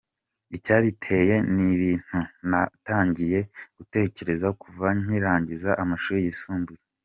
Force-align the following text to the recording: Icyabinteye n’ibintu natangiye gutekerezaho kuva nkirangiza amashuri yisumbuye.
Icyabinteye 0.55 1.35
n’ibintu 1.55 2.19
natangiye 2.49 3.39
gutekerezaho 3.77 4.55
kuva 4.63 4.87
nkirangiza 5.01 5.71
amashuri 5.83 6.19
yisumbuye. 6.25 6.81